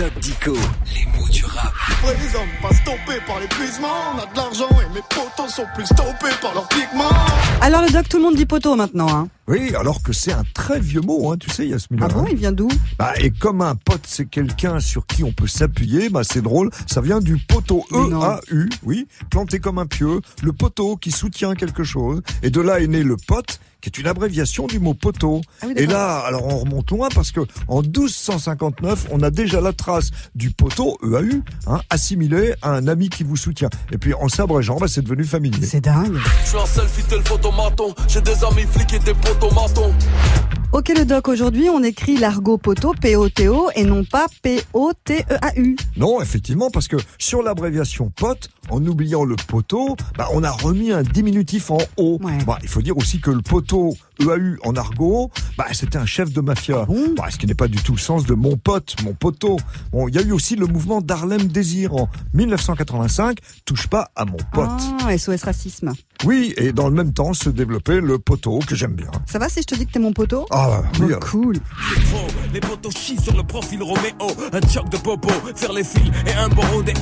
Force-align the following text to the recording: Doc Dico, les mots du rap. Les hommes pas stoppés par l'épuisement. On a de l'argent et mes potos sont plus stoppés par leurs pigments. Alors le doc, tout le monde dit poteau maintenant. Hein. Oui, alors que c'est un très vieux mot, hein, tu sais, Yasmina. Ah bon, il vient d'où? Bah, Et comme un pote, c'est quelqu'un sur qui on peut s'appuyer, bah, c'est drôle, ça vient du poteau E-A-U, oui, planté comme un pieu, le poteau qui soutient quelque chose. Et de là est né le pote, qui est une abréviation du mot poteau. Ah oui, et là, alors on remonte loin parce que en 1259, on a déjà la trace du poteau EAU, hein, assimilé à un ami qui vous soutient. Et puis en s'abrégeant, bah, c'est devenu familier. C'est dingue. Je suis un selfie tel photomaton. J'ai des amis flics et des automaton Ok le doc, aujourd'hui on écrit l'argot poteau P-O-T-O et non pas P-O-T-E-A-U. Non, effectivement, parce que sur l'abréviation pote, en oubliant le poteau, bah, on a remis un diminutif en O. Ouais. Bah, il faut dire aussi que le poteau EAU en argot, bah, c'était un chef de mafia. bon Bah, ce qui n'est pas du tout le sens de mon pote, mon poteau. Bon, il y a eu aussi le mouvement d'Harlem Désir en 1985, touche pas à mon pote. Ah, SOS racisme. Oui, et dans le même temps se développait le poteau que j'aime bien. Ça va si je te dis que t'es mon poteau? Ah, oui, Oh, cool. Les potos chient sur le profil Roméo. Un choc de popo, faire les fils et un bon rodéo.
Doc 0.00 0.18
Dico, 0.20 0.54
les 0.94 1.04
mots 1.14 1.28
du 1.28 1.44
rap. 1.44 1.74
Les 2.04 2.34
hommes 2.34 2.48
pas 2.62 2.74
stoppés 2.74 3.20
par 3.26 3.38
l'épuisement. 3.38 3.88
On 4.14 4.18
a 4.18 4.24
de 4.24 4.34
l'argent 4.34 4.68
et 4.80 4.94
mes 4.94 5.02
potos 5.02 5.52
sont 5.54 5.66
plus 5.74 5.84
stoppés 5.84 6.34
par 6.40 6.54
leurs 6.54 6.68
pigments. 6.68 7.04
Alors 7.60 7.82
le 7.82 7.90
doc, 7.90 8.08
tout 8.08 8.16
le 8.16 8.22
monde 8.22 8.34
dit 8.34 8.46
poteau 8.46 8.76
maintenant. 8.76 9.08
Hein. 9.10 9.28
Oui, 9.50 9.74
alors 9.74 10.00
que 10.00 10.12
c'est 10.12 10.30
un 10.30 10.44
très 10.54 10.78
vieux 10.78 11.00
mot, 11.00 11.32
hein, 11.32 11.36
tu 11.36 11.50
sais, 11.50 11.66
Yasmina. 11.66 12.06
Ah 12.08 12.14
bon, 12.14 12.24
il 12.30 12.36
vient 12.36 12.52
d'où? 12.52 12.68
Bah, 12.96 13.14
Et 13.20 13.32
comme 13.32 13.62
un 13.62 13.74
pote, 13.74 14.02
c'est 14.06 14.26
quelqu'un 14.26 14.78
sur 14.78 15.06
qui 15.06 15.24
on 15.24 15.32
peut 15.32 15.48
s'appuyer, 15.48 16.08
bah, 16.08 16.20
c'est 16.22 16.40
drôle, 16.40 16.70
ça 16.86 17.00
vient 17.00 17.18
du 17.18 17.36
poteau 17.36 17.84
E-A-U, 17.90 18.68
oui, 18.84 19.08
planté 19.28 19.58
comme 19.58 19.78
un 19.78 19.86
pieu, 19.86 20.20
le 20.44 20.52
poteau 20.52 20.96
qui 20.96 21.10
soutient 21.10 21.56
quelque 21.56 21.82
chose. 21.82 22.22
Et 22.44 22.50
de 22.50 22.60
là 22.60 22.78
est 22.78 22.86
né 22.86 23.02
le 23.02 23.16
pote, 23.16 23.58
qui 23.80 23.88
est 23.88 23.98
une 23.98 24.06
abréviation 24.06 24.66
du 24.66 24.78
mot 24.78 24.94
poteau. 24.94 25.40
Ah 25.62 25.66
oui, 25.66 25.74
et 25.76 25.86
là, 25.86 26.18
alors 26.18 26.46
on 26.46 26.58
remonte 26.58 26.90
loin 26.90 27.08
parce 27.14 27.32
que 27.32 27.40
en 27.68 27.82
1259, 27.82 29.06
on 29.10 29.22
a 29.22 29.30
déjà 29.30 29.60
la 29.60 29.72
trace 29.72 30.10
du 30.34 30.50
poteau 30.50 30.98
EAU, 31.02 31.42
hein, 31.66 31.80
assimilé 31.90 32.54
à 32.62 32.72
un 32.72 32.86
ami 32.86 33.08
qui 33.08 33.24
vous 33.24 33.36
soutient. 33.36 33.70
Et 33.90 33.98
puis 33.98 34.14
en 34.14 34.28
s'abrégeant, 34.28 34.76
bah, 34.76 34.86
c'est 34.88 35.02
devenu 35.02 35.24
familier. 35.24 35.66
C'est 35.66 35.80
dingue. 35.80 36.18
Je 36.44 36.48
suis 36.50 36.58
un 36.58 36.66
selfie 36.66 37.02
tel 37.08 37.22
photomaton. 37.22 37.94
J'ai 38.06 38.20
des 38.20 38.44
amis 38.44 38.66
flics 38.70 38.92
et 38.92 38.98
des 38.98 39.14
automaton 39.42 39.94
Ok 40.72 40.92
le 40.96 41.04
doc, 41.04 41.26
aujourd'hui 41.26 41.68
on 41.68 41.82
écrit 41.82 42.16
l'argot 42.16 42.56
poteau 42.56 42.94
P-O-T-O 43.00 43.70
et 43.74 43.82
non 43.82 44.04
pas 44.04 44.26
P-O-T-E-A-U. 44.42 45.76
Non, 45.96 46.22
effectivement, 46.22 46.70
parce 46.70 46.86
que 46.86 46.96
sur 47.18 47.42
l'abréviation 47.42 48.12
pote, 48.14 48.50
en 48.68 48.84
oubliant 48.86 49.24
le 49.24 49.34
poteau, 49.34 49.96
bah, 50.16 50.28
on 50.32 50.44
a 50.44 50.50
remis 50.50 50.92
un 50.92 51.02
diminutif 51.02 51.72
en 51.72 51.78
O. 51.96 52.18
Ouais. 52.22 52.38
Bah, 52.46 52.58
il 52.62 52.68
faut 52.68 52.82
dire 52.82 52.96
aussi 52.96 53.20
que 53.20 53.32
le 53.32 53.42
poteau 53.42 53.96
EAU 54.20 54.58
en 54.62 54.76
argot, 54.76 55.30
bah, 55.58 55.66
c'était 55.72 55.98
un 55.98 56.06
chef 56.06 56.32
de 56.32 56.40
mafia. 56.40 56.84
bon 56.84 57.14
Bah, 57.16 57.26
ce 57.30 57.36
qui 57.36 57.46
n'est 57.46 57.54
pas 57.54 57.66
du 57.66 57.78
tout 57.78 57.92
le 57.92 57.98
sens 57.98 58.24
de 58.24 58.34
mon 58.34 58.56
pote, 58.56 58.94
mon 59.02 59.12
poteau. 59.12 59.56
Bon, 59.90 60.06
il 60.06 60.14
y 60.14 60.18
a 60.18 60.22
eu 60.22 60.30
aussi 60.30 60.54
le 60.54 60.66
mouvement 60.66 61.00
d'Harlem 61.00 61.48
Désir 61.48 61.96
en 61.96 62.08
1985, 62.34 63.38
touche 63.64 63.88
pas 63.88 64.10
à 64.14 64.24
mon 64.24 64.38
pote. 64.52 64.68
Ah, 65.04 65.18
SOS 65.18 65.42
racisme. 65.42 65.92
Oui, 66.24 66.54
et 66.58 66.72
dans 66.72 66.88
le 66.88 66.94
même 66.94 67.12
temps 67.12 67.32
se 67.32 67.48
développait 67.48 68.00
le 68.00 68.18
poteau 68.18 68.60
que 68.60 68.74
j'aime 68.76 68.92
bien. 68.92 69.10
Ça 69.26 69.38
va 69.38 69.48
si 69.48 69.62
je 69.62 69.66
te 69.66 69.74
dis 69.74 69.86
que 69.86 69.92
t'es 69.92 69.98
mon 69.98 70.12
poteau? 70.12 70.46
Ah, 70.50 70.59
oui, 71.00 71.12
Oh, 71.14 71.18
cool. 71.30 71.56
Les 72.52 72.60
potos 72.60 72.90
chient 72.96 73.20
sur 73.20 73.36
le 73.36 73.42
profil 73.42 73.82
Roméo. 73.82 74.36
Un 74.52 74.68
choc 74.68 74.88
de 74.88 74.96
popo, 74.96 75.28
faire 75.54 75.72
les 75.72 75.84
fils 75.84 76.10
et 76.26 76.32
un 76.34 76.48
bon 76.48 76.62
rodéo. 76.72 76.94